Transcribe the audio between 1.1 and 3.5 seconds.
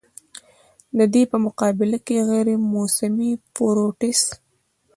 دې پۀ مقابله کښې غېر موسمي